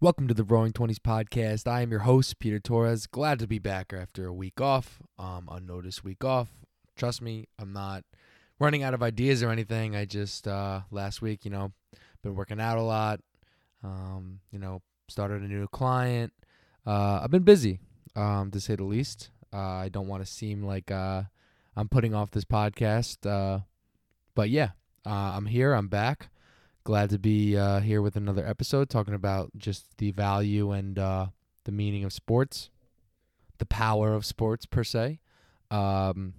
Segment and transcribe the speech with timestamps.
[0.00, 1.66] Welcome to the Roaring Twenties podcast.
[1.66, 3.08] I am your host, Peter Torres.
[3.08, 6.46] Glad to be back after a week off, um, unnoticed week off.
[6.94, 8.04] Trust me, I'm not
[8.60, 9.96] running out of ideas or anything.
[9.96, 11.72] I just uh, last week, you know,
[12.22, 13.18] been working out a lot.
[13.82, 16.32] Um, you know, started a new client.
[16.86, 17.80] Uh, I've been busy,
[18.14, 19.30] um, to say the least.
[19.52, 21.24] Uh, I don't want to seem like uh,
[21.74, 23.62] I'm putting off this podcast, uh,
[24.36, 24.70] but yeah,
[25.04, 25.72] uh, I'm here.
[25.72, 26.30] I'm back
[26.88, 31.26] glad to be uh, here with another episode talking about just the value and uh,
[31.64, 32.70] the meaning of sports,
[33.58, 35.20] the power of sports per se.
[35.70, 36.32] Um,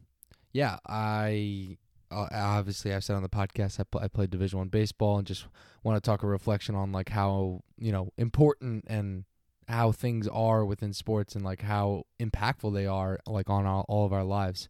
[0.52, 1.78] yeah, I
[2.10, 5.28] uh, obviously I've said on the podcast I, pl- I played Division One baseball and
[5.28, 5.46] just
[5.84, 9.26] want to talk a reflection on like how you know important and
[9.68, 14.04] how things are within sports and like how impactful they are like on all, all
[14.04, 14.68] of our lives.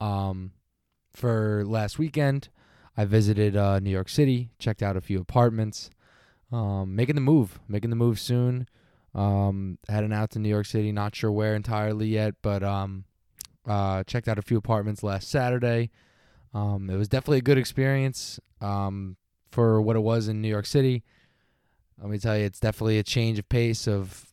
[0.00, 0.52] Um,
[1.10, 2.50] for last weekend,
[2.98, 5.88] I visited uh, New York City, checked out a few apartments,
[6.50, 8.66] um, making the move, making the move soon.
[9.14, 13.04] Um, heading out to New York City, not sure where entirely yet, but um,
[13.66, 15.90] uh, checked out a few apartments last Saturday.
[16.52, 19.16] Um, it was definitely a good experience um,
[19.52, 21.04] for what it was in New York City.
[22.00, 24.26] Let me tell you, it's definitely a change of pace of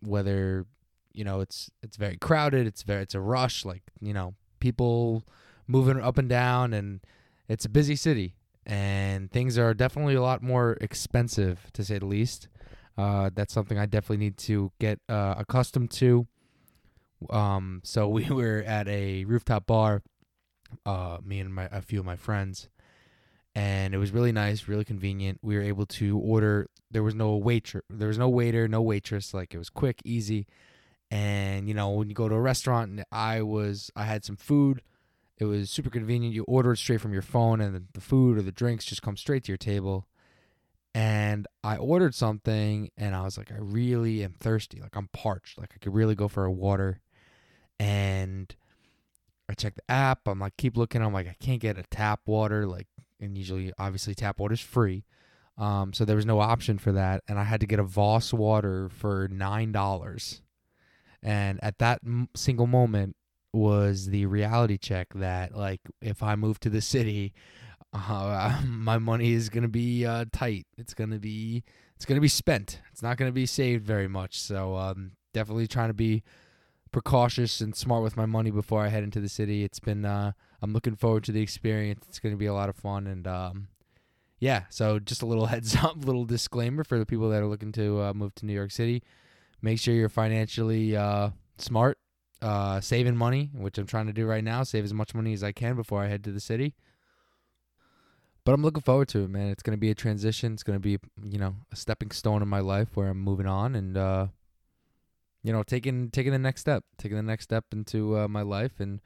[0.00, 0.64] whether
[1.12, 5.24] you know it's it's very crowded, it's very it's a rush, like you know people
[5.66, 7.00] moving up and down and
[7.48, 8.34] it's a busy city
[8.68, 12.48] and things are definitely a lot more expensive to say the least.
[12.98, 16.26] Uh, that's something I definitely need to get uh, accustomed to.
[17.30, 20.02] Um, so we were at a rooftop bar,
[20.84, 22.68] uh, me and my a few of my friends,
[23.54, 25.38] and it was really nice, really convenient.
[25.42, 26.68] We were able to order.
[26.90, 29.32] There was no waiter, there was no waiter, no waitress.
[29.32, 30.46] Like it was quick, easy,
[31.10, 34.36] and you know when you go to a restaurant, and I was I had some
[34.36, 34.82] food
[35.38, 36.34] it was super convenient.
[36.34, 39.16] You order it straight from your phone, and the food or the drinks just come
[39.16, 40.06] straight to your table.
[40.94, 44.80] And I ordered something, and I was like, I really am thirsty.
[44.80, 45.58] Like I'm parched.
[45.58, 47.00] Like I could really go for a water.
[47.78, 48.54] And
[49.48, 50.26] I check the app.
[50.26, 51.02] I'm like, keep looking.
[51.02, 52.66] I'm like, I can't get a tap water.
[52.66, 52.88] Like,
[53.20, 55.04] and usually, obviously, tap water is free.
[55.56, 58.32] Um, so there was no option for that, and I had to get a Voss
[58.32, 60.42] water for nine dollars.
[61.22, 63.16] And at that m- single moment,
[63.58, 67.34] was the reality check that like if I move to the city,
[67.92, 70.66] uh, my money is gonna be uh, tight.
[70.76, 71.64] It's gonna be
[71.96, 72.80] it's gonna be spent.
[72.92, 74.40] It's not gonna be saved very much.
[74.40, 76.22] So um, definitely trying to be
[76.90, 79.64] precautious and smart with my money before I head into the city.
[79.64, 80.32] It's been uh,
[80.62, 82.06] I'm looking forward to the experience.
[82.08, 83.68] It's gonna be a lot of fun and um,
[84.38, 84.64] yeah.
[84.70, 88.02] So just a little heads up, little disclaimer for the people that are looking to
[88.02, 89.02] uh, move to New York City.
[89.60, 91.98] Make sure you're financially uh, smart
[92.40, 95.42] uh, saving money, which I'm trying to do right now, save as much money as
[95.42, 96.74] I can before I head to the city.
[98.44, 99.48] But I'm looking forward to it, man.
[99.48, 100.54] It's to be a transition.
[100.54, 103.74] It's to be, you know, a stepping stone in my life where I'm moving on
[103.74, 104.26] and, uh,
[105.42, 108.80] you know, taking taking the next step, taking the next step into uh, my life,
[108.80, 109.00] and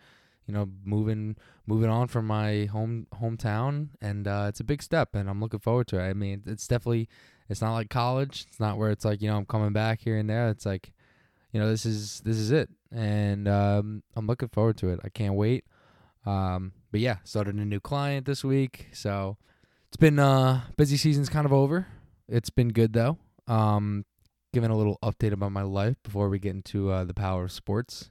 [0.47, 5.14] you know, moving moving on from my home hometown, and uh, it's a big step,
[5.14, 6.09] and I'm looking forward to it.
[6.09, 7.09] I mean, it's definitely,
[7.49, 8.47] it's not like college.
[8.49, 10.49] It's not where it's like you know I'm coming back here and there.
[10.49, 10.93] It's like,
[11.53, 15.01] you know, this is this is it and um, I'm looking forward to it.
[15.05, 15.65] I can't wait.
[16.25, 19.37] Um, but yeah, started a new client this week, so
[19.89, 21.87] it's been uh busy season's kind of over.
[22.29, 23.19] It's been good though.
[23.49, 24.05] Um,
[24.53, 27.53] giving a little update about my life before we get into uh, the power of
[27.53, 28.11] sports.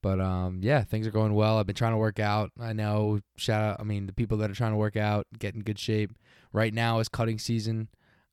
[0.00, 1.58] But um, yeah, things are going well.
[1.58, 2.50] I've been trying to work out.
[2.58, 3.20] I know.
[3.36, 3.80] Shout out.
[3.80, 6.12] I mean, the people that are trying to work out, get in good shape.
[6.52, 7.88] Right now is cutting season.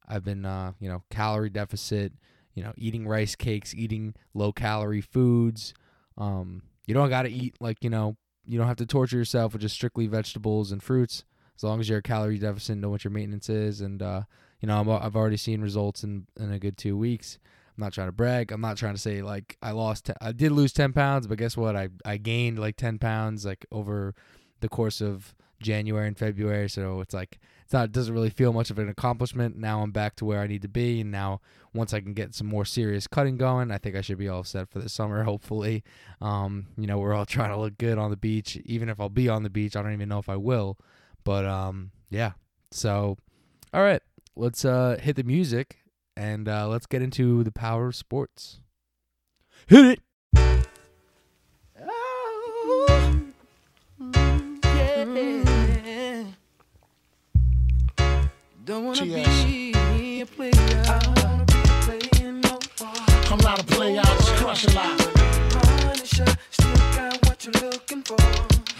[0.07, 2.13] I've been, uh, you know, calorie deficit
[2.55, 5.73] you know, eating rice cakes, eating low calorie foods.
[6.17, 9.53] Um, you don't got to eat like, you know, you don't have to torture yourself
[9.53, 11.23] with just strictly vegetables and fruits
[11.55, 13.81] as long as you're a calorie deficit, know what your maintenance is.
[13.81, 14.23] And, uh,
[14.59, 17.39] you know, i have already seen results in, in a good two weeks.
[17.77, 18.51] I'm not trying to brag.
[18.51, 21.57] I'm not trying to say like I lost, I did lose 10 pounds, but guess
[21.57, 21.75] what?
[21.75, 24.15] I, I gained like 10 pounds like over
[24.61, 26.69] the course of January and February.
[26.69, 29.57] So it's like it's not it doesn't really feel much of an accomplishment.
[29.57, 31.41] Now I'm back to where I need to be, and now
[31.73, 34.44] once I can get some more serious cutting going, I think I should be all
[34.44, 35.24] set for the summer.
[35.25, 35.83] Hopefully,
[36.21, 38.57] um, you know we're all trying to look good on the beach.
[38.65, 40.77] Even if I'll be on the beach, I don't even know if I will.
[41.24, 42.33] But um, yeah.
[42.71, 43.18] So,
[43.74, 44.01] all right,
[44.35, 45.77] let's uh, hit the music
[46.18, 48.59] and uh, let's get into the power of sports.
[49.68, 50.00] Hit it.
[58.65, 59.45] Don't wanna Cheers.
[59.45, 60.51] be a player.
[60.56, 61.53] I don't wanna be
[61.85, 63.31] playing no more.
[63.31, 64.97] I'm not a player, I just crush a lot.
[65.51, 68.17] Punisher, still got what you're looking for.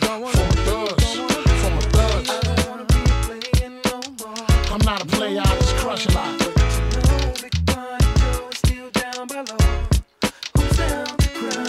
[0.02, 1.14] Don't wanna From thugs.
[1.14, 2.30] From thugs.
[2.32, 4.46] I don't wanna be playing no more.
[4.74, 6.40] I'm not a player, I just crush a lot.
[6.40, 9.58] But you know Big still down below.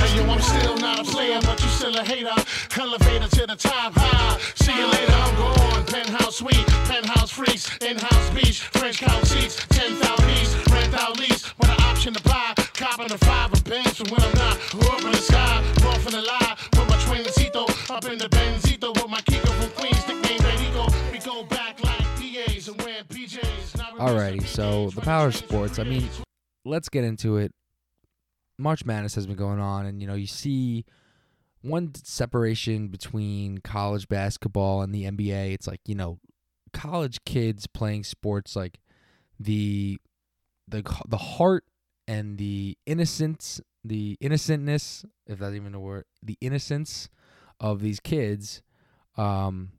[0.01, 2.33] Hey, yo, I'm still not a player, but you still a hater.
[2.81, 4.56] Elevator to the top high.
[8.87, 12.55] French couch seats, 10,000 piece, rent out lease, with an option to buy.
[12.75, 14.57] Copping a five of from when I'm not.
[14.75, 18.95] Up in the sky, born from the lie, with my twincito, up in the Benzito,
[18.95, 21.13] with my Kiko from Queens, nickname Redico.
[21.13, 23.73] We go back like PAs and wear PJs.
[23.99, 25.81] Alrighty, so the power sports.
[25.81, 26.09] I mean,
[26.65, 27.53] let's get into it.
[28.57, 30.85] March Madness has been going on, and you know, you see
[31.61, 35.55] one separation between college basketball and the NBA.
[35.55, 36.21] It's like you know,
[36.77, 38.81] college kids playing sports like
[39.41, 39.99] the
[40.69, 41.65] the the heart
[42.07, 47.09] and the innocence, the innocentness, if that's even a word, the innocence
[47.59, 48.63] of these kids.
[49.17, 49.71] Um,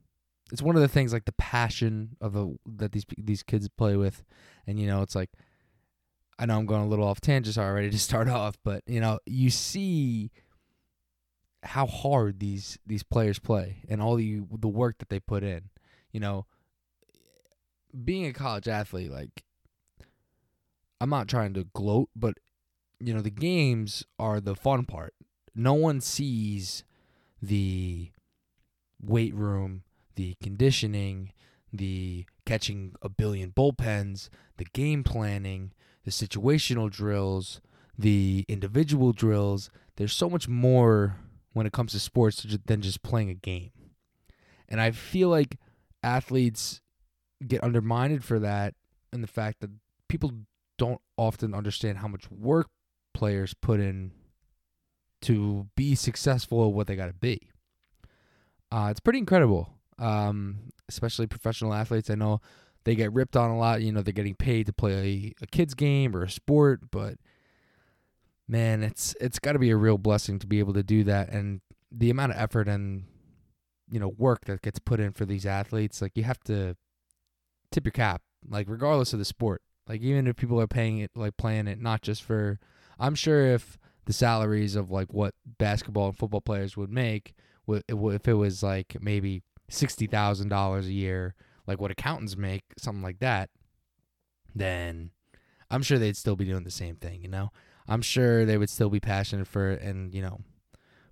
[0.50, 3.96] it's one of the things like the passion of the that these these kids play
[3.96, 4.24] with,
[4.66, 5.30] and you know, it's like
[6.36, 9.20] I know I'm going a little off tangent already to start off, but you know,
[9.24, 10.32] you see
[11.62, 15.70] how hard these these players play and all the the work that they put in.
[16.12, 16.46] You know,
[18.04, 19.44] being a college athlete, like
[21.00, 22.38] I'm not trying to gloat, but
[23.00, 25.14] you know, the games are the fun part.
[25.54, 26.84] No one sees
[27.40, 28.10] the
[29.00, 29.82] weight room,
[30.16, 31.32] the conditioning,
[31.72, 35.72] the catching a billion bullpens, the game planning,
[36.04, 37.60] the situational drills,
[37.96, 39.70] the individual drills.
[39.96, 41.16] There's so much more
[41.52, 43.70] when it comes to sports than just playing a game.
[44.68, 45.58] And I feel like
[46.02, 46.80] athletes
[47.46, 48.74] get undermined for that
[49.12, 49.70] and the fact that
[50.08, 50.32] people
[50.76, 52.68] don't often understand how much work
[53.14, 54.12] players put in
[55.20, 57.40] to be successful at what they got to be.
[58.70, 60.58] Uh, it's pretty incredible, um,
[60.88, 62.10] especially professional athletes.
[62.10, 62.40] I know
[62.84, 63.82] they get ripped on a lot.
[63.82, 67.14] You know, they're getting paid to play a, a kid's game or a sport, but
[68.46, 71.30] man, it's it's got to be a real blessing to be able to do that.
[71.30, 71.60] And
[71.90, 73.04] the amount of effort and
[73.90, 76.76] you know work that gets put in for these athletes, like you have to
[77.70, 79.62] tip your cap, like regardless of the sport.
[79.88, 82.58] Like even if people are paying it, like playing it, not just for.
[82.98, 87.34] I'm sure if the salaries of like what basketball and football players would make,
[87.66, 91.34] if it was like maybe sixty thousand dollars a year,
[91.66, 93.50] like what accountants make, something like that,
[94.54, 95.10] then
[95.70, 97.22] I'm sure they'd still be doing the same thing.
[97.22, 97.50] You know,
[97.86, 100.40] I'm sure they would still be passionate for it and you know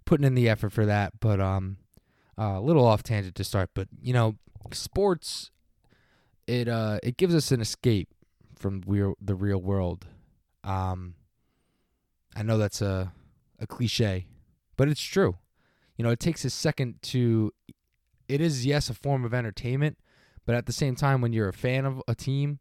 [0.05, 1.15] putting in the effort for that.
[1.21, 1.79] But um,
[2.37, 4.37] a little off tangent to start, but you know,
[4.73, 5.51] sports
[6.47, 8.09] it uh it gives us an escape
[8.57, 8.83] from
[9.21, 10.07] the real world.
[10.65, 11.15] Um,
[12.35, 13.13] I know that's a
[13.59, 14.27] a cliche,
[14.77, 15.37] but it's true.
[15.97, 17.53] You know, it takes a second to.
[18.29, 19.99] It is yes a form of entertainment,
[20.45, 22.59] but at the same time, when you're a fan of a team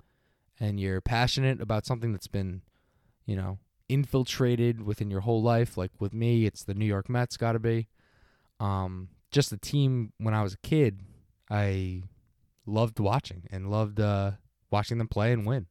[0.60, 2.62] and you're passionate about something that's been,
[3.26, 3.58] you know,
[3.90, 7.36] infiltrated within your whole life, like with me, it's the New York Mets.
[7.36, 7.88] Got to be.
[8.60, 11.02] Um, just the team when I was a kid,
[11.50, 12.04] I
[12.66, 14.32] loved watching and loved uh,
[14.72, 15.68] watching them play and win.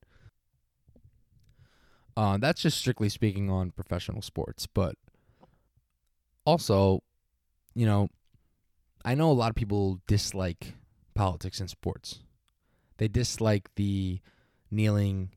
[2.17, 4.97] Uh, that's just strictly speaking on professional sports, but
[6.45, 7.03] also,
[7.75, 8.09] you know,
[9.05, 10.75] I know a lot of people dislike
[11.15, 12.21] politics in sports.
[12.99, 14.21] They dislike the
[14.71, 15.31] kneeling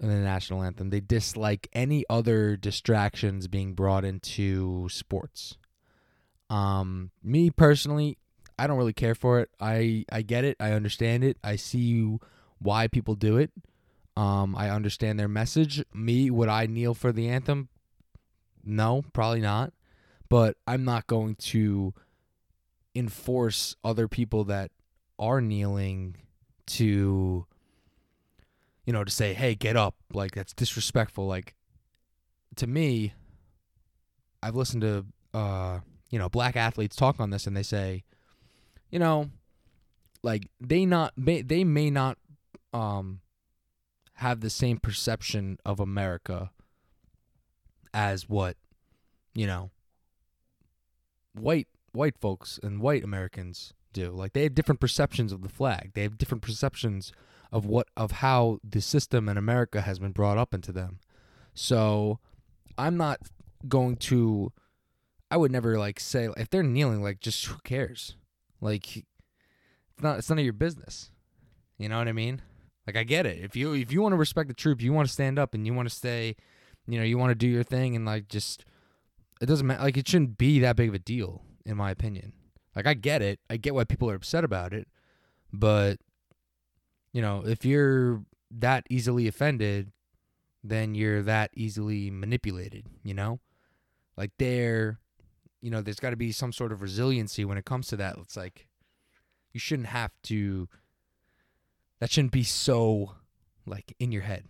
[0.00, 0.90] in the national anthem.
[0.90, 5.56] They dislike any other distractions being brought into sports.
[6.50, 8.18] Um, me personally,
[8.58, 9.50] I don't really care for it.
[9.60, 10.56] I I get it.
[10.60, 11.38] I understand it.
[11.42, 12.18] I see
[12.58, 13.50] why people do it.
[14.16, 15.82] Um, I understand their message.
[15.94, 17.68] Me, would I kneel for the anthem?
[18.64, 19.72] No, probably not.
[20.28, 21.94] But I'm not going to
[22.94, 24.70] enforce other people that
[25.18, 26.16] are kneeling
[26.66, 27.46] to
[28.84, 31.54] you know to say hey get up like that's disrespectful like
[32.56, 33.14] to me
[34.42, 35.78] i've listened to uh
[36.10, 38.04] you know black athletes talk on this and they say
[38.92, 39.28] you know
[40.22, 42.16] like they not may, they may not
[42.72, 43.20] um
[44.14, 46.52] have the same perception of america
[47.92, 48.56] as what
[49.34, 49.70] you know
[51.34, 54.10] white white folks and white americans do.
[54.10, 55.92] Like they have different perceptions of the flag.
[55.94, 57.12] They have different perceptions
[57.50, 60.98] of what of how the system in america has been brought up into them.
[61.54, 62.18] So
[62.78, 63.20] i'm not
[63.68, 64.50] going to
[65.30, 68.16] i would never like say if they're kneeling like just who cares
[68.62, 71.10] like it's not it's none of your business.
[71.76, 72.40] You know what i mean?
[72.86, 73.44] Like i get it.
[73.44, 75.66] If you if you want to respect the troop, you want to stand up and
[75.66, 76.36] you want to stay
[76.86, 78.64] you know you want to do your thing and like just
[79.40, 82.32] it doesn't matter like it shouldn't be that big of a deal in my opinion.
[82.74, 83.40] Like i get it.
[83.50, 84.88] I get why people are upset about it.
[85.52, 85.98] But
[87.12, 89.92] you know if you're that easily offended
[90.64, 93.40] then you're that easily manipulated you know?
[94.16, 95.00] Like they're
[95.62, 98.16] you know, there's got to be some sort of resiliency when it comes to that.
[98.18, 98.66] It's like
[99.52, 100.68] you shouldn't have to.
[102.00, 103.14] That shouldn't be so
[103.64, 104.44] like in your head.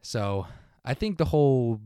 [0.00, 0.46] So
[0.84, 1.80] I think the whole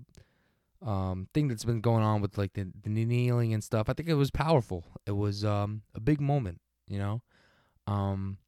[0.86, 4.08] um, thing that's been going on with like the, the kneeling and stuff, I think
[4.08, 4.84] it was powerful.
[5.04, 7.22] It was um, a big moment, you know.
[7.88, 8.38] Um,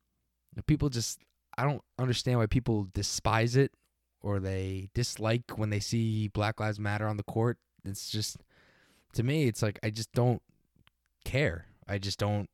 [0.66, 1.18] people just
[1.58, 3.72] I don't understand why people despise it
[4.20, 7.58] or they dislike when they see Black Lives Matter on the court.
[7.84, 8.36] It's just
[9.14, 10.42] to me, it's like I just don't
[11.24, 11.66] care.
[11.88, 12.48] I just don't.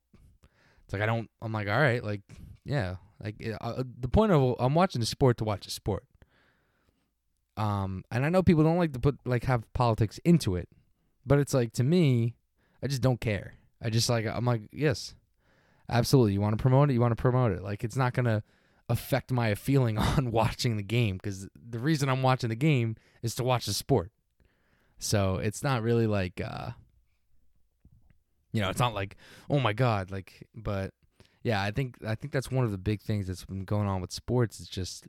[0.85, 1.31] It's like I don't.
[1.43, 2.23] I'm like, all right, like
[2.65, 6.05] yeah, like uh, the point of I'm watching the sport to watch a sport.
[7.57, 10.69] Um, and I know people don't like to put like have politics into it,
[11.25, 12.35] but it's like to me,
[12.83, 13.55] I just don't care.
[13.83, 15.15] I just like I'm like yes,
[15.89, 16.35] absolutely.
[16.35, 17.63] You want to promote it, you want to promote it.
[17.63, 18.43] Like it's not gonna
[18.89, 23.35] affect my feeling on watching the game because the reason I'm watching the game is
[23.37, 24.11] to watch the sport.
[24.99, 26.71] So it's not really like, uh,
[28.53, 29.17] you know, it's not like,
[29.51, 30.93] oh my god, like, but
[31.43, 34.01] yeah, I think I think that's one of the big things that's been going on
[34.01, 34.59] with sports.
[34.59, 35.07] It's just,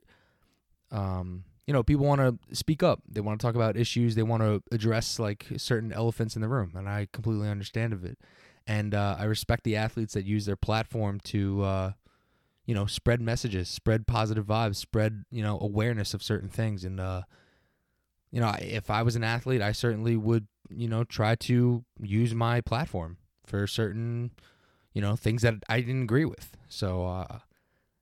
[0.92, 3.02] um, you know, people want to speak up.
[3.10, 4.16] They want to talk about issues.
[4.16, 8.06] They want to address like certain elephants in the room, and I completely understand of
[8.06, 8.20] it.
[8.68, 11.92] And uh, I respect the athletes that use their platform to, uh,
[12.66, 17.00] you know, spread messages, spread positive vibes, spread you know awareness of certain things, and
[17.00, 17.24] uh,
[18.32, 22.34] you know, if I was an athlete, I certainly would, you know, try to use
[22.34, 24.32] my platform for certain,
[24.94, 26.58] you know, things that I didn't agree with.
[26.68, 27.40] So uh,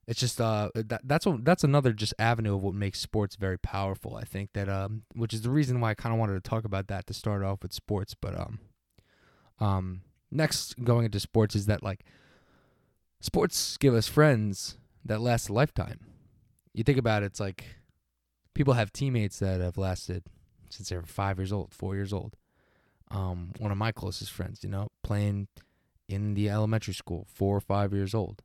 [0.06, 3.58] it's just uh, that, that's what that's another just avenue of what makes sports very
[3.58, 4.16] powerful.
[4.16, 6.64] I think that um, which is the reason why I kind of wanted to talk
[6.64, 8.14] about that to start off with sports.
[8.14, 8.58] But um,
[9.60, 12.04] um, next going into sports is that like
[13.20, 16.00] sports give us friends that last a lifetime.
[16.72, 17.64] You think about it, it's like
[18.56, 20.24] people have teammates that have lasted
[20.70, 22.36] since they were five years old, four years old.
[23.10, 25.48] Um, one of my closest friends, you know, playing
[26.08, 28.42] in the elementary school, four or five years old.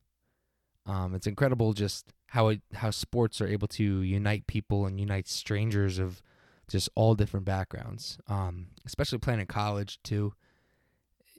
[0.85, 5.29] Um, it's incredible just how it, how sports are able to unite people and unite
[5.29, 6.21] strangers of
[6.67, 8.17] just all different backgrounds.
[8.27, 10.33] Um, especially playing in college too.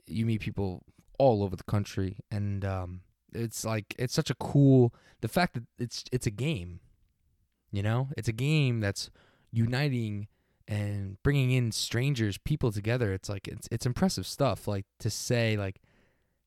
[0.07, 0.81] You meet people
[1.19, 3.01] all over the country, and um,
[3.33, 6.79] it's like it's such a cool the fact that it's it's a game
[7.73, 9.09] you know, it's a game that's
[9.51, 10.27] uniting
[10.67, 13.11] and bringing in strangers, people together.
[13.11, 14.67] It's like it's it's impressive stuff.
[14.67, 15.81] Like to say like,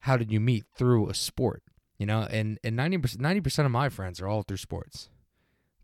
[0.00, 1.64] how did you meet through a sport?
[1.98, 5.10] You know, and and ninety percent ninety percent of my friends are all through sports,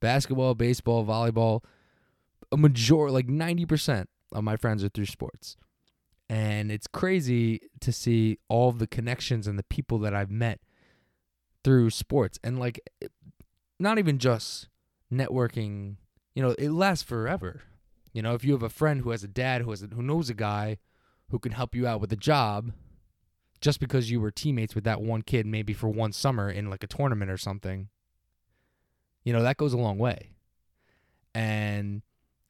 [0.01, 1.65] basketball, baseball, volleyball.
[2.53, 5.57] A major like ninety percent of my friends are through sports,
[6.29, 10.61] and it's crazy to see all the connections and the people that I've met
[11.65, 12.81] through sports, and like,
[13.81, 14.69] not even just
[15.13, 15.97] networking,
[16.35, 17.63] you know, it lasts forever.
[18.13, 20.03] You know, if you have a friend who has a dad who has a, who
[20.03, 20.79] knows a guy
[21.31, 22.73] who can help you out with a job,
[23.61, 26.83] just because you were teammates with that one kid, maybe for one summer in like
[26.83, 27.89] a tournament or something,
[29.25, 30.33] you know, that goes a long way.
[31.35, 32.03] And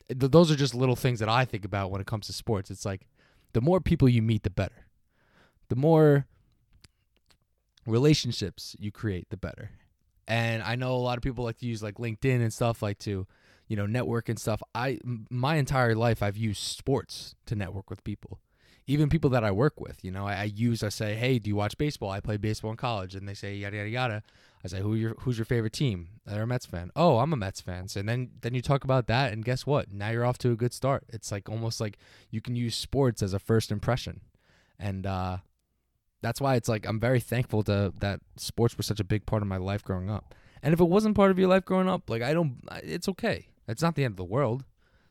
[0.08, 2.70] th- those are just little things that I think about when it comes to sports.
[2.70, 3.06] It's like
[3.52, 4.86] the more people you meet, the better.
[5.68, 6.26] The more
[7.86, 9.70] relationships you create, the better.
[10.32, 12.98] And I know a lot of people like to use like LinkedIn and stuff like
[13.00, 13.26] to,
[13.68, 14.62] you know, network and stuff.
[14.74, 18.40] I my entire life I've used sports to network with people.
[18.86, 21.50] Even people that I work with, you know, I, I use I say, "Hey, do
[21.50, 22.10] you watch baseball?
[22.10, 24.22] I play baseball in college." And they say yada yada yada.
[24.64, 26.90] I say, "Who your who's your favorite team?" They're a Mets fan.
[26.96, 29.92] "Oh, I'm a Mets fan." So then then you talk about that and guess what?
[29.92, 31.04] Now you're off to a good start.
[31.10, 31.98] It's like almost like
[32.30, 34.22] you can use sports as a first impression.
[34.78, 35.38] And uh
[36.22, 39.42] that's why it's like I'm very thankful to that sports were such a big part
[39.42, 40.34] of my life growing up.
[40.62, 43.48] And if it wasn't part of your life growing up, like I don't, it's okay.
[43.66, 44.64] It's not the end of the world.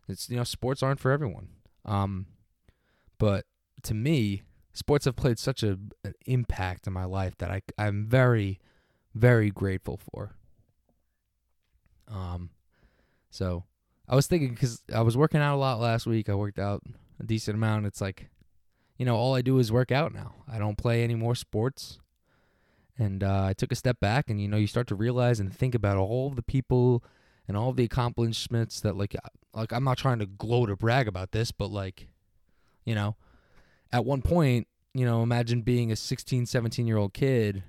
[0.08, 1.50] It's you know sports aren't for everyone.
[1.86, 2.28] Um,
[3.18, 3.46] but
[3.84, 8.08] to me, sports have played such a, an impact in my life that I I'm
[8.08, 8.60] very,
[9.14, 10.36] very grateful for.
[12.08, 12.50] Um,
[13.30, 13.66] so
[14.08, 16.30] I was thinking because I was working out a lot last week.
[16.30, 16.84] I worked out
[17.20, 17.86] a decent amount.
[17.86, 18.30] It's like
[19.02, 20.36] you know, all I do is work out now.
[20.48, 21.98] I don't play any more sports.
[23.00, 25.52] And uh, I took a step back, and you know, you start to realize and
[25.52, 27.04] think about all the people
[27.48, 29.16] and all the accomplishments that, like,
[29.56, 32.10] like I'm not trying to gloat or brag about this, but like,
[32.86, 33.16] you know,
[33.92, 37.64] at one point, you know, imagine being a 16, 17 year old kid,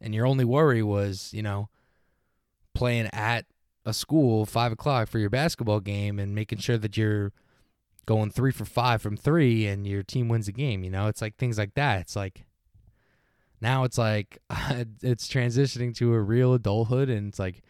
[0.00, 1.68] and your only worry was, you know,
[2.74, 3.44] playing at
[3.86, 7.32] a school five o'clock for your basketball game and making sure that you're
[8.06, 10.84] going three for five from three and your team wins the game.
[10.84, 12.00] You know, it's like things like that.
[12.00, 12.44] It's like
[13.60, 14.38] now it's like
[15.02, 17.62] it's transitioning to a real adulthood, and it's like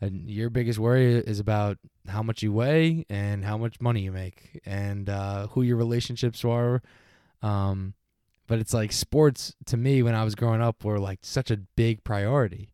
[0.00, 4.60] your biggest worry is about how much you weigh and how much money you make
[4.66, 6.82] and uh, who your relationships are
[7.42, 7.94] Um,
[8.46, 11.56] but it's like sports to me when I was growing up were like such a
[11.56, 12.70] big priority.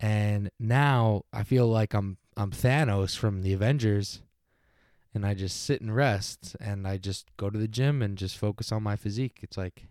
[0.00, 4.22] And now I feel like I'm I'm Thanos from the Avengers
[5.14, 8.38] and I just sit and rest and I just go to the gym and just
[8.38, 9.40] focus on my physique.
[9.42, 9.86] It's like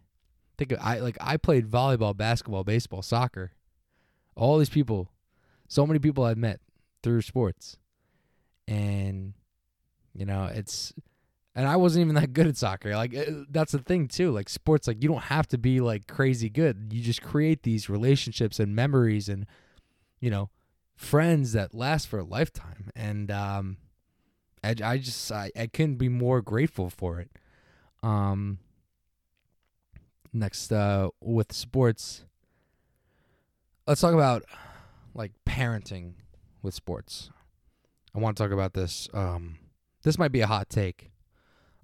[0.57, 3.51] think of, I like I played volleyball, basketball, baseball, soccer.
[4.35, 5.11] All these people,
[5.67, 6.59] so many people I've met
[7.03, 7.77] through sports.
[8.67, 9.33] And
[10.13, 10.93] you know, it's
[11.53, 12.95] and I wasn't even that good at soccer.
[12.95, 14.31] Like uh, that's the thing too.
[14.31, 16.91] Like sports like you don't have to be like crazy good.
[16.91, 19.45] You just create these relationships and memories and
[20.19, 20.49] you know,
[20.95, 22.89] friends that last for a lifetime.
[22.95, 23.77] And um
[24.63, 27.29] I, I just I, I couldn't be more grateful for it.
[28.03, 28.59] Um
[30.33, 32.23] next uh with sports
[33.85, 34.43] let's talk about
[35.13, 36.13] like parenting
[36.61, 37.29] with sports.
[38.15, 39.57] I want to talk about this um
[40.03, 41.11] this might be a hot take.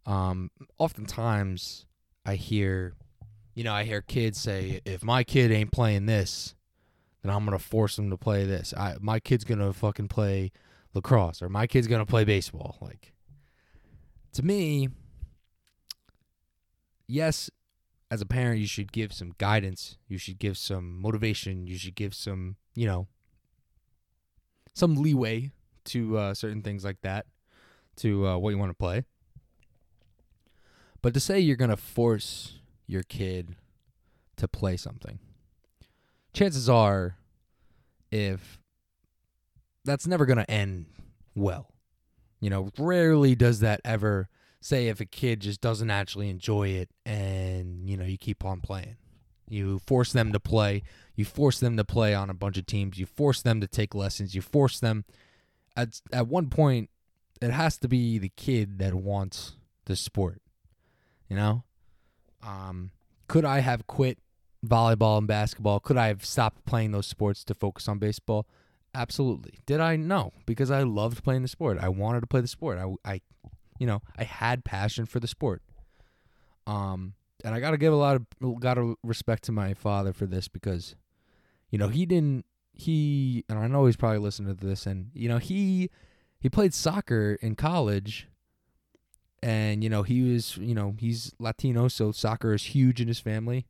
[0.06, 1.86] Um, oftentimes
[2.26, 2.94] I hear,
[3.54, 6.56] you know, I hear kids say, if my kid ain't playing this,
[7.22, 8.74] then I'm gonna force him to play this.
[8.76, 10.52] I my kid's gonna fucking play
[10.98, 12.78] lacrosse or my kid's gonna play baseball.
[12.82, 13.14] Like,
[14.34, 14.90] to me,
[17.08, 17.50] yes,
[18.10, 19.98] as a parent, you should give some guidance.
[20.08, 21.68] You should give some motivation.
[21.68, 23.08] You should give some, you know,
[24.74, 25.52] some leeway
[25.86, 27.26] to uh, certain things like that
[27.98, 29.04] to uh, what you want to play.
[31.02, 33.56] But to say you're going to force your kid
[34.38, 35.20] to play something,
[36.34, 37.18] chances are,
[38.12, 38.60] if
[39.88, 40.86] that's never going to end
[41.34, 41.72] well.
[42.40, 44.30] You know, rarely does that ever
[44.62, 48.62] say if a kid just doesn't actually enjoy it and, you know, you keep on
[48.62, 48.98] playing.
[49.50, 50.84] You force them to play.
[51.16, 53.00] You force them to play on a bunch of teams.
[53.00, 54.36] You force them to take lessons.
[54.36, 55.06] You force them.
[55.76, 56.90] At, at one point,
[57.42, 60.42] it has to be the kid that wants the sport.
[61.30, 61.64] You know?
[62.46, 62.92] Um,
[63.28, 64.20] could I have quit
[64.66, 65.80] volleyball and basketball?
[65.80, 68.48] Could I have stopped playing those sports to focus on baseball?
[68.94, 69.60] Absolutely.
[69.66, 69.96] Did I?
[69.96, 71.78] No, because I loved playing the sport.
[71.80, 72.80] I wanted to play the sport.
[72.80, 73.22] I, I
[73.80, 75.62] you know, I had passion for the sport.
[76.66, 80.14] Um, and I got to give a lot of got to respect to my father
[80.14, 80.96] for this because,
[81.70, 82.46] you know, he didn't
[82.78, 85.90] he and I know he's probably listening to this and you know he
[86.40, 88.28] he played soccer in college
[89.42, 93.20] and you know he was you know he's latino so soccer is huge in his
[93.20, 93.66] family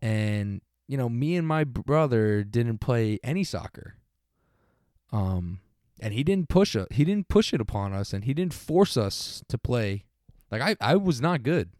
[0.00, 3.96] and you know me and my brother didn't play any soccer
[5.12, 5.60] um
[5.98, 8.96] and he didn't push it he didn't push it upon us and he didn't force
[8.96, 10.04] us to play.
[10.50, 11.70] Like i i was not good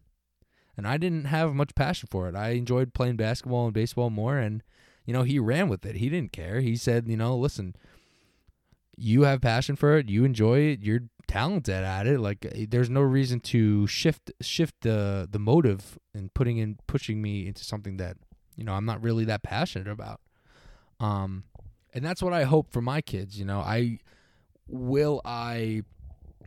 [0.77, 2.35] and i didn't have much passion for it.
[2.35, 4.63] I enjoyed playing basketball and baseball more and
[5.05, 5.97] you know he ran with it.
[5.97, 6.61] He didn't care.
[6.61, 7.75] He said you know listen
[9.01, 12.21] you have passion for it, you enjoy it, you're talented at it.
[12.21, 17.23] Like eh, there's no reason to shift shift the the motive and putting in pushing
[17.23, 18.19] me into something that
[18.57, 20.21] you know I'm not really that passionate about.
[20.99, 21.45] Um,
[21.95, 23.39] and that's what I hope for my kids.
[23.39, 23.99] You know, I
[24.67, 25.83] will I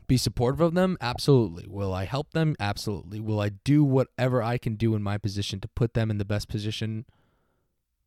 [0.08, 0.98] be supportive of them?
[1.02, 1.66] Absolutely.
[1.68, 2.56] Will I help them?
[2.60, 3.20] Absolutely.
[3.20, 6.26] Will I do whatever I can do in my position to put them in the
[6.26, 7.06] best position?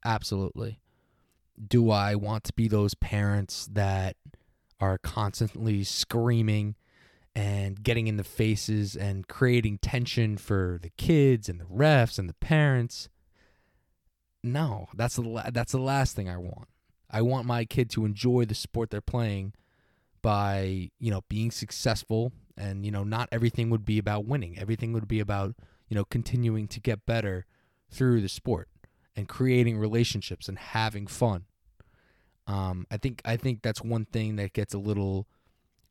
[0.05, 0.79] Absolutely
[1.65, 4.17] do I want to be those parents that
[4.81, 6.77] are constantly screaming
[7.35, 12.29] and getting in the faces and creating tension for the kids and the refs and
[12.29, 13.09] the parents?
[14.43, 16.69] No, that's the la- that's the last thing I want.
[17.11, 19.55] I want my kid to enjoy the sport they're playing
[20.23, 24.59] by, you know, being successful and you know, not everything would be about winning.
[24.59, 25.55] Everything would be about,
[25.89, 27.47] you know, continuing to get better
[27.91, 28.69] through the sport
[29.15, 31.45] and creating relationships and having fun.
[32.47, 35.27] Um, I think I think that's one thing that gets a little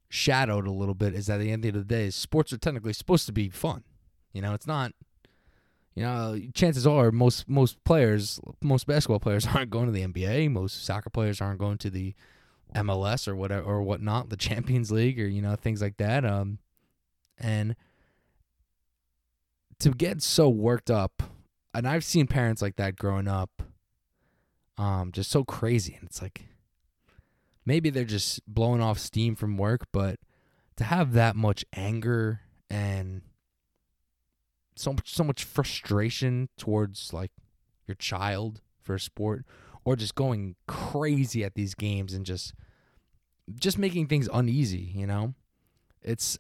[0.10, 2.94] shadowed a little bit is that at the end of the day, sports are technically
[2.94, 3.84] supposed to be fun.
[4.34, 4.94] You know, it's not.
[5.96, 10.52] You know, chances are most most players, most basketball players aren't going to the NBA.
[10.52, 12.14] Most soccer players aren't going to the
[12.76, 16.26] MLS or whatever or whatnot, the Champions League or you know things like that.
[16.26, 16.60] Um,
[17.38, 17.76] and
[19.80, 21.24] to get so worked up
[21.76, 23.62] and I've seen parents like that growing up,
[24.78, 25.94] um, just so crazy.
[25.96, 26.46] And it's like
[27.66, 30.18] maybe they're just blowing off steam from work, but
[30.78, 33.22] to have that much anger and
[34.76, 37.32] so much so much frustration towards like
[37.88, 39.46] your child for a sport
[39.84, 42.54] or just going crazy at these games and just
[43.54, 45.36] just making things uneasy, you know?
[46.02, 46.38] It's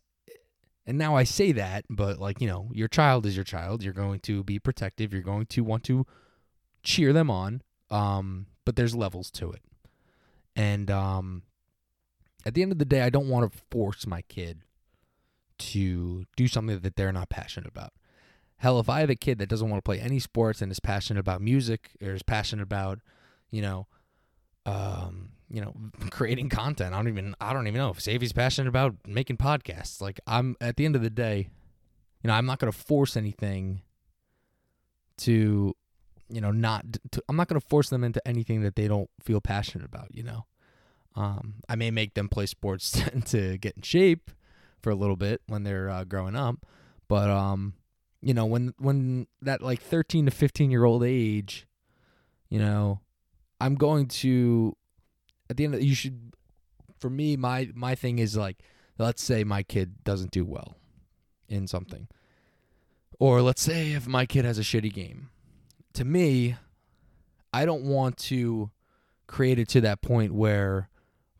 [0.87, 3.83] and now I say that, but like, you know, your child is your child.
[3.83, 5.13] You're going to be protective.
[5.13, 6.05] You're going to want to
[6.83, 7.61] cheer them on.
[7.89, 9.61] Um, but there's levels to it.
[10.55, 11.43] And um,
[12.45, 14.61] at the end of the day, I don't want to force my kid
[15.57, 17.93] to do something that they're not passionate about.
[18.57, 20.79] Hell, if I have a kid that doesn't want to play any sports and is
[20.79, 22.99] passionate about music or is passionate about,
[23.51, 23.87] you know,
[24.65, 25.73] um, you know,
[26.09, 26.93] creating content.
[26.93, 30.01] I don't even I don't even know if Savvy's passionate about making podcasts.
[30.01, 31.49] Like I'm at the end of the day,
[32.23, 33.81] you know, I'm not going to force anything
[35.17, 35.75] to
[36.29, 39.09] you know, not to, I'm not going to force them into anything that they don't
[39.21, 40.45] feel passionate about, you know.
[41.15, 42.91] Um, I may make them play sports
[43.25, 44.31] to, get in shape
[44.81, 46.65] for a little bit when they're uh, growing up,
[47.07, 47.73] but um,
[48.21, 51.67] you know, when when that like 13 to 15 year old age,
[52.49, 53.01] you know,
[53.59, 54.75] I'm going to
[55.49, 56.33] at the end of you should
[56.99, 58.57] for me my my thing is like
[58.97, 60.77] let's say my kid doesn't do well
[61.47, 62.07] in something.
[63.19, 65.29] Or let's say if my kid has a shitty game.
[65.93, 66.57] To me,
[67.53, 68.71] I don't want to
[69.27, 70.89] create it to that point where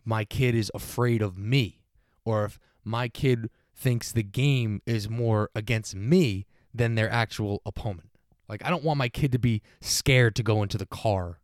[0.06, 1.82] my kid is afraid of me
[2.24, 6.46] or if my kid thinks the game is more against me
[6.78, 8.10] than their actual opponent.
[8.48, 11.40] Like I don't want my kid to be scared to go into the car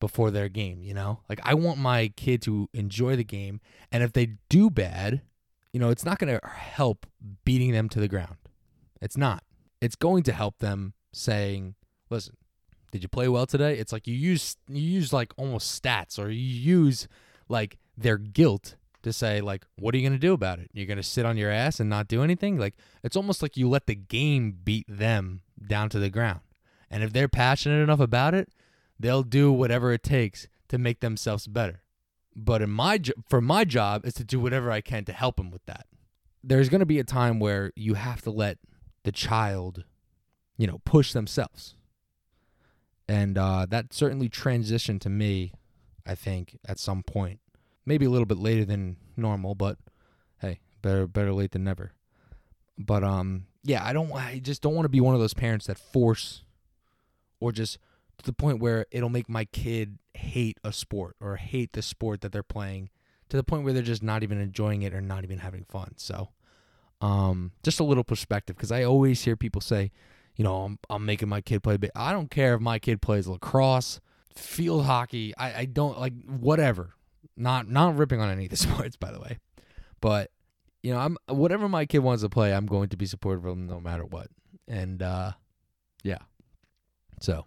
[0.00, 1.20] before their game, you know?
[1.28, 5.22] Like I want my kid to enjoy the game and if they do bad,
[5.72, 7.06] you know, it's not going to help
[7.44, 8.36] beating them to the ground.
[9.00, 9.42] It's not.
[9.80, 11.76] It's going to help them saying,
[12.10, 12.36] "Listen,
[12.90, 16.30] did you play well today?" It's like you use you use like almost stats or
[16.30, 17.06] you use
[17.48, 20.70] like their guilt to say like what are you going to do about it?
[20.72, 22.58] You're going to sit on your ass and not do anything?
[22.58, 26.40] Like it's almost like you let the game beat them down to the ground.
[26.90, 28.50] And if they're passionate enough about it,
[28.98, 31.82] they'll do whatever it takes to make themselves better.
[32.34, 35.36] But in my jo- for my job is to do whatever I can to help
[35.36, 35.86] them with that.
[36.42, 38.58] There's going to be a time where you have to let
[39.04, 39.84] the child,
[40.56, 41.74] you know, push themselves.
[43.08, 45.52] And uh, that certainly transitioned to me,
[46.06, 47.40] I think, at some point.
[47.88, 49.78] Maybe a little bit later than normal, but
[50.42, 51.92] hey, better better late than never.
[52.76, 54.12] But um, yeah, I don't.
[54.12, 56.44] I just don't want to be one of those parents that force,
[57.40, 57.78] or just
[58.18, 62.20] to the point where it'll make my kid hate a sport or hate the sport
[62.20, 62.90] that they're playing,
[63.30, 65.94] to the point where they're just not even enjoying it or not even having fun.
[65.96, 66.28] So,
[67.00, 69.92] um, just a little perspective because I always hear people say,
[70.36, 71.78] you know, I'm, I'm making my kid play.
[71.78, 74.00] But I don't care if my kid plays lacrosse,
[74.34, 75.32] field hockey.
[75.38, 76.94] I, I don't like whatever.
[77.38, 79.38] Not not ripping on any of the sports, by the way,
[80.00, 80.30] but
[80.82, 83.56] you know, I'm whatever my kid wants to play, I'm going to be supportive of
[83.56, 84.28] them no matter what.
[84.66, 85.32] And uh,
[86.02, 86.18] yeah,
[87.20, 87.46] so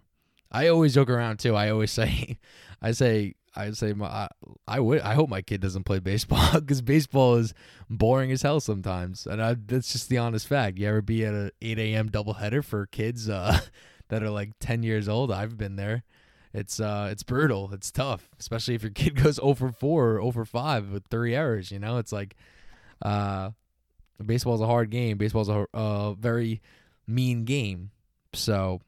[0.50, 1.54] I always joke around too.
[1.54, 2.38] I always say,
[2.80, 4.28] I say, I say, my, I,
[4.66, 7.54] I would, I hope my kid doesn't play baseball because baseball is
[7.88, 10.78] boring as hell sometimes, and I, that's just the honest fact.
[10.78, 12.08] You ever be at a 8 a.m.
[12.10, 13.60] doubleheader for kids uh,
[14.08, 15.32] that are like 10 years old?
[15.32, 16.04] I've been there.
[16.54, 17.70] It's uh, it's brutal.
[17.72, 21.70] It's tough, especially if your kid goes over 4 or over 5 with three errors.
[21.70, 22.36] You know, it's like,
[23.00, 23.50] uh,
[24.24, 25.16] baseball's a hard game.
[25.16, 26.60] Baseball's a very
[27.06, 27.90] mean game.
[28.34, 28.80] So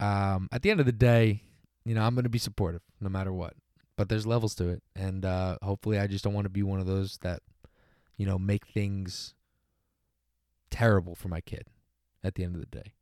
[0.00, 1.42] um, at the end of the day,
[1.84, 3.54] you know, I'm to be supportive no matter what.
[3.96, 6.80] But there's levels to it, and uh, hopefully, I just don't want to be one
[6.80, 7.42] of those that,
[8.16, 9.34] you know, make things
[10.70, 11.66] terrible for my kid.
[12.22, 12.92] At the end of the day,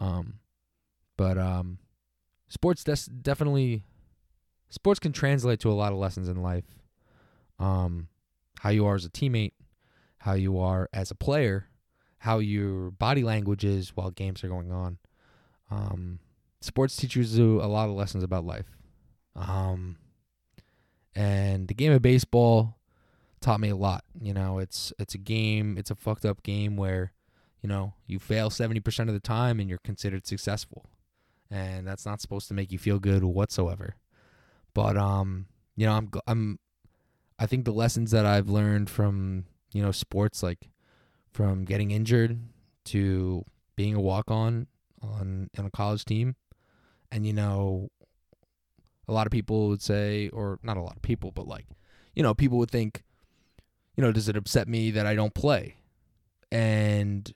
[0.00, 0.40] um,
[1.16, 1.78] but um,
[2.48, 3.84] sports des- definitely,
[4.68, 6.64] sports can translate to a lot of lessons in life.
[7.58, 8.08] Um,
[8.60, 9.52] how you are as a teammate,
[10.18, 11.68] how you are as a player,
[12.18, 14.98] how your body language is while games are going on.
[15.70, 16.20] Um,
[16.60, 18.66] sports teaches you a lot of lessons about life.
[19.34, 19.96] Um,
[21.14, 22.78] and the game of baseball
[23.40, 24.04] taught me a lot.
[24.20, 27.12] You know, it's it's a game, it's a fucked up game where,
[27.62, 30.86] you know, you fail 70% of the time and you're considered successful.
[31.50, 33.96] And that's not supposed to make you feel good whatsoever.
[34.74, 36.58] But um, you know, I'm I'm
[37.38, 40.70] I think the lessons that I've learned from, you know, sports like
[41.30, 42.38] from getting injured
[42.86, 43.44] to
[43.76, 44.66] being a walk-on
[45.02, 46.34] on on a college team
[47.12, 47.90] and you know
[49.08, 51.66] a lot of people would say or not a lot of people but like
[52.14, 53.04] you know people would think
[53.96, 55.76] you know does it upset me that I don't play
[56.50, 57.32] and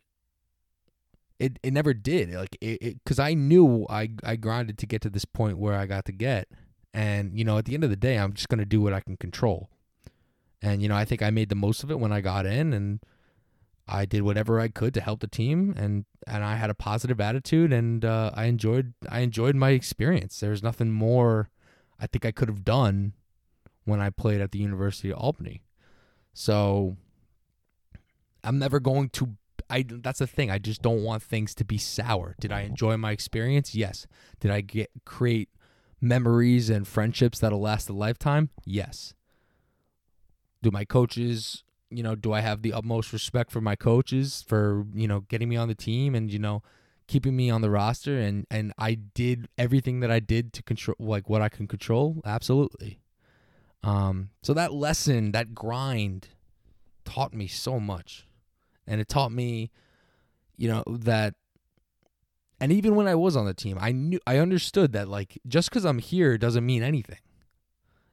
[1.40, 5.10] it it never did like it cuz I knew I I grinded to get to
[5.10, 6.48] this point where I got to get
[6.94, 8.92] and you know at the end of the day I'm just going to do what
[8.92, 9.70] I can control
[10.62, 12.72] and you know I think I made the most of it when I got in
[12.72, 13.00] and
[13.90, 17.20] I did whatever I could to help the team, and and I had a positive
[17.20, 20.38] attitude, and uh, I enjoyed I enjoyed my experience.
[20.38, 21.50] There's nothing more
[21.98, 23.14] I think I could have done
[23.84, 25.62] when I played at the University of Albany.
[26.32, 26.96] So
[28.44, 29.36] I'm never going to.
[29.70, 30.50] I that's the thing.
[30.50, 32.36] I just don't want things to be sour.
[32.40, 33.74] Did I enjoy my experience?
[33.74, 34.06] Yes.
[34.40, 35.48] Did I get create
[36.00, 38.50] memories and friendships that'll last a lifetime?
[38.64, 39.14] Yes.
[40.62, 44.86] Do my coaches you know, do I have the utmost respect for my coaches for,
[44.94, 46.62] you know, getting me on the team and, you know,
[47.08, 50.94] keeping me on the roster and and I did everything that I did to control
[51.00, 52.22] like what I can control?
[52.24, 53.00] Absolutely.
[53.82, 56.28] Um so that lesson, that grind
[57.04, 58.26] taught me so much.
[58.86, 59.70] And it taught me
[60.60, 61.34] you know that
[62.60, 65.70] and even when I was on the team, I knew I understood that like just
[65.70, 67.20] cuz I'm here doesn't mean anything.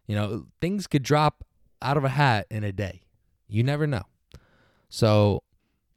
[0.08, 1.44] You know, things could drop
[1.82, 3.02] out of a hat in a day.
[3.50, 4.04] You never know.
[4.88, 5.44] So,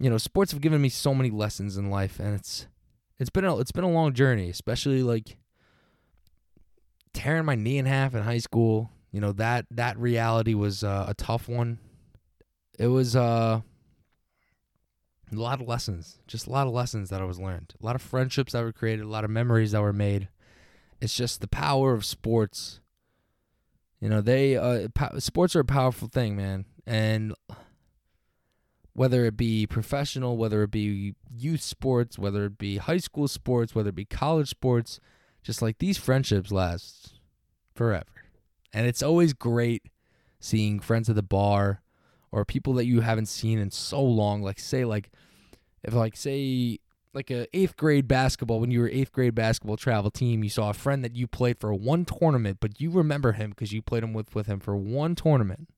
[0.01, 2.67] you know, sports have given me so many lessons in life and it's
[3.21, 5.37] it's been a it's been a long journey, especially like
[7.15, 8.91] tearing my knee in half in high school.
[9.13, 11.79] You know, that that reality was uh, a tough one.
[12.77, 13.61] It was uh
[15.39, 17.75] a lot of lessons, just a lot of lessons that I was learned.
[17.81, 20.29] A lot of friendships that were created, a lot of memories that were made.
[21.01, 22.81] It's just the power of sports
[24.01, 27.35] you know, they uh, po- sports are a powerful thing, man, and
[28.95, 33.75] whether it be professional, whether it be youth sports, whether it be high school sports,
[33.75, 35.01] whether it be college sports,
[35.43, 37.21] just like these friendships last
[37.75, 38.07] forever.
[38.73, 39.83] And it's always great
[40.41, 41.83] seeing friends at the bar
[42.33, 44.43] or people that you haven't seen in so long.
[44.43, 45.11] Like say like
[45.83, 46.79] if like say
[47.13, 50.71] like a eighth grade basketball when you were eighth grade basketball travel team you saw
[50.71, 54.03] a friend that you played for one tournament but you remember him because you played
[54.03, 55.69] him with with him for one tournament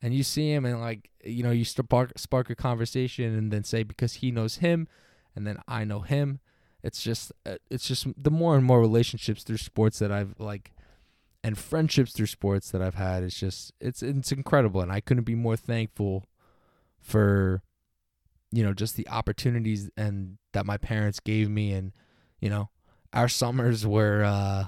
[0.00, 3.64] and you see him and like you know you spark spark a conversation and then
[3.64, 4.88] say because he knows him
[5.34, 6.40] and then I know him
[6.82, 10.72] it's just uh, it's just the more and more relationships through sports that I've like
[11.46, 15.22] and friendships through sports that I've had it's just it's it's incredible and I couldn't
[15.22, 16.26] be more thankful
[16.98, 17.62] for
[18.50, 21.92] you know just the opportunities and that my parents gave me and
[22.40, 22.70] you know
[23.12, 24.64] our summers were uh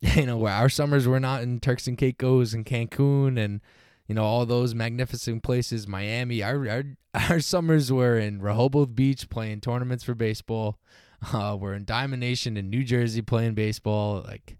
[0.00, 3.60] you know where our summers were not in Turks and Caicos and Cancun and
[4.06, 6.84] you know all those magnificent places Miami our our,
[7.28, 10.78] our summers were in Rehoboth Beach playing tournaments for baseball
[11.34, 14.56] uh we're in Diamond Nation in New Jersey playing baseball like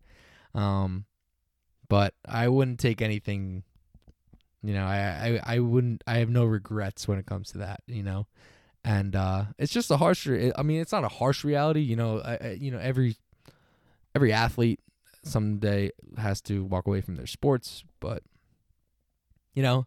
[0.55, 1.07] um
[1.89, 3.65] but I wouldn't take anything
[4.63, 7.81] you know, I, I I wouldn't I have no regrets when it comes to that,
[7.87, 8.27] you know.
[8.85, 12.21] And uh it's just a harsh I mean, it's not a harsh reality, you know,
[12.21, 13.17] I, I, you know, every
[14.15, 14.81] every athlete
[15.23, 18.23] someday has to walk away from their sports, but
[19.55, 19.87] you know,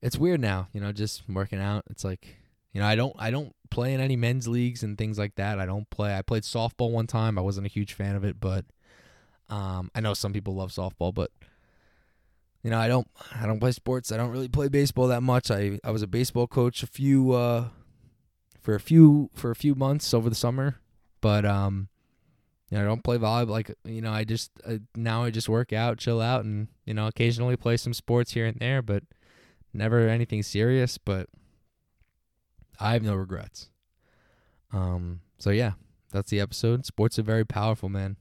[0.00, 1.84] it's weird now, you know, just working out.
[1.90, 2.36] It's like,
[2.72, 5.60] you know, I don't I don't play in any men's leagues and things like that.
[5.60, 6.16] I don't play.
[6.16, 7.38] I played softball one time.
[7.38, 8.64] I wasn't a huge fan of it, but
[9.52, 11.30] um I know some people love softball, but
[12.62, 13.06] you know, I don't
[13.38, 14.10] I don't play sports.
[14.10, 15.50] I don't really play baseball that much.
[15.50, 17.68] I I was a baseball coach a few uh
[18.60, 20.76] for a few for a few months over the summer,
[21.20, 21.88] but um
[22.70, 24.50] you know, I don't play volleyball like you know, I just
[24.96, 28.46] now I just work out, chill out and you know, occasionally play some sports here
[28.46, 29.02] and there, but
[29.74, 31.28] never anything serious, but
[32.80, 33.68] I have no regrets.
[34.72, 35.72] Um so yeah,
[36.10, 36.86] that's the episode.
[36.86, 38.16] Sports are very powerful, man.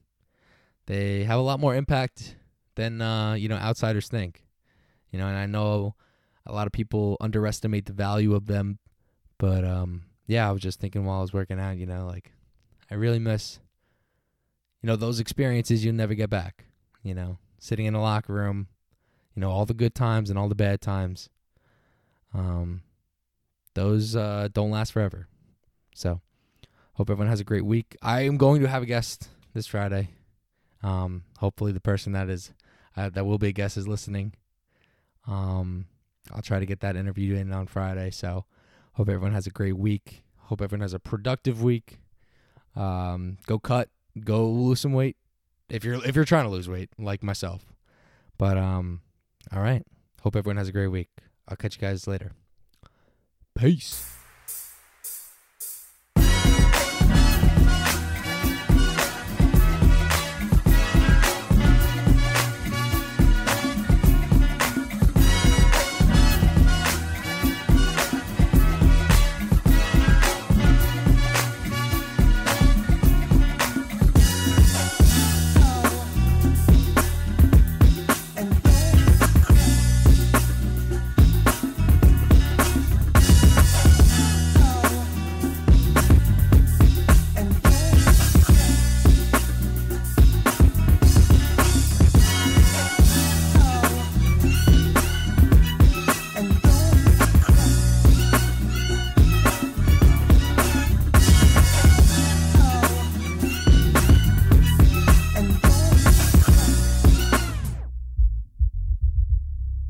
[0.92, 2.36] They have a lot more impact
[2.76, 4.44] than uh, you know outsiders think.
[5.10, 5.96] You know, and I know
[6.46, 8.78] a lot of people underestimate the value of them,
[9.38, 12.34] but um, yeah, I was just thinking while I was working out, you know, like
[12.92, 13.62] I really miss,
[14.82, 16.66] you know, those experiences you'll never get back.
[17.04, 18.68] You know, sitting in a locker room,
[19.34, 21.30] you know, all the good times and all the bad times.
[22.34, 22.82] Um,
[23.76, 25.30] those uh, don't last forever.
[25.96, 26.20] So,
[26.96, 27.96] hope everyone has a great week.
[28.02, 30.10] I am going to have a guest this Friday.
[30.84, 32.54] Um, hopefully, the person that is
[32.98, 34.34] uh, that will be a guest is listening.
[35.28, 35.86] Um,
[36.32, 38.12] I'll try to get that interview in on Friday.
[38.12, 38.46] So,
[38.94, 40.24] hope everyone has a great week.
[40.38, 42.00] Hope everyone has a productive week.
[42.76, 43.90] Um, go cut,
[44.24, 45.18] go lose some weight
[45.70, 47.66] if you're if you're trying to lose weight like myself.
[48.38, 49.02] But um,
[49.54, 49.86] all right.
[50.22, 51.10] Hope everyone has a great week.
[51.48, 52.32] I'll catch you guys later.
[53.56, 54.21] Peace.